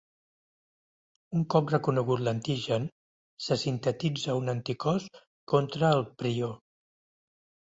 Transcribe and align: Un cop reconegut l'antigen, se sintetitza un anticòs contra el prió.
Un 1.39 1.43
cop 1.53 1.73
reconegut 1.73 2.23
l'antigen, 2.27 2.87
se 3.49 3.59
sintetitza 3.65 4.39
un 4.41 4.55
anticòs 4.55 5.09
contra 5.55 5.93
el 5.99 6.03
prió. 6.23 6.51